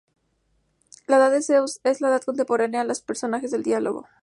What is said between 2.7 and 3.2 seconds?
a los